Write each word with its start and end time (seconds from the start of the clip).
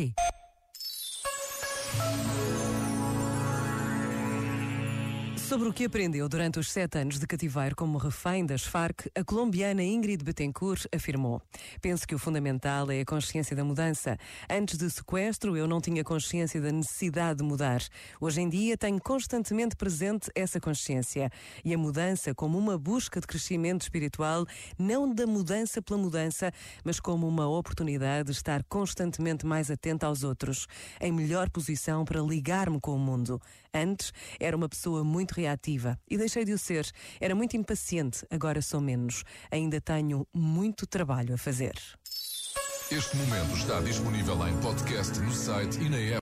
santé. 0.00 0.29
Sobre 5.50 5.68
o 5.68 5.72
que 5.72 5.86
aprendeu 5.86 6.28
durante 6.28 6.60
os 6.60 6.70
sete 6.70 6.96
anos 6.96 7.18
de 7.18 7.26
cativeiro 7.26 7.74
como 7.74 7.98
refém 7.98 8.46
das 8.46 8.62
Farc, 8.62 9.08
a 9.16 9.24
colombiana 9.24 9.82
Ingrid 9.82 10.22
Betancourt 10.22 10.86
afirmou: 10.94 11.42
Penso 11.82 12.06
que 12.06 12.14
o 12.14 12.20
fundamental 12.20 12.88
é 12.88 13.00
a 13.00 13.04
consciência 13.04 13.56
da 13.56 13.64
mudança. 13.64 14.16
Antes 14.48 14.78
de 14.78 14.88
sequestro, 14.88 15.56
eu 15.56 15.66
não 15.66 15.80
tinha 15.80 16.04
consciência 16.04 16.60
da 16.60 16.70
necessidade 16.70 17.38
de 17.38 17.44
mudar. 17.44 17.82
Hoje 18.20 18.40
em 18.40 18.48
dia, 18.48 18.76
tenho 18.76 19.00
constantemente 19.00 19.74
presente 19.74 20.30
essa 20.36 20.60
consciência. 20.60 21.32
E 21.64 21.74
a 21.74 21.78
mudança 21.78 22.32
como 22.32 22.56
uma 22.56 22.78
busca 22.78 23.20
de 23.20 23.26
crescimento 23.26 23.82
espiritual, 23.82 24.46
não 24.78 25.12
da 25.12 25.26
mudança 25.26 25.82
pela 25.82 25.98
mudança, 25.98 26.52
mas 26.84 27.00
como 27.00 27.26
uma 27.26 27.48
oportunidade 27.48 28.26
de 28.26 28.36
estar 28.36 28.62
constantemente 28.68 29.44
mais 29.44 29.68
atenta 29.68 30.06
aos 30.06 30.22
outros, 30.22 30.68
em 31.00 31.10
melhor 31.10 31.50
posição 31.50 32.04
para 32.04 32.20
ligar-me 32.20 32.78
com 32.78 32.94
o 32.94 32.98
mundo. 33.00 33.42
Antes, 33.72 34.12
era 34.40 34.56
uma 34.56 34.68
pessoa 34.68 35.04
muito 35.04 35.39
reativa 35.40 35.98
e 36.08 36.16
deixei 36.16 36.44
de 36.44 36.52
o 36.52 36.58
ser. 36.58 36.90
Era 37.20 37.34
muito 37.34 37.56
impaciente, 37.56 38.26
agora 38.30 38.60
sou 38.62 38.80
menos. 38.80 39.24
Ainda 39.50 39.80
tenho 39.80 40.26
muito 40.34 40.86
trabalho 40.86 41.34
a 41.34 41.38
fazer. 41.38 41.74
Este 42.90 43.16
momento 43.16 43.56
está 43.56 43.80
disponível 43.80 44.48
em 44.48 44.56
podcast 44.60 45.16
no 45.20 45.32
site 45.32 45.78
e 45.80 45.88
na 45.88 45.96
app. 45.96 46.18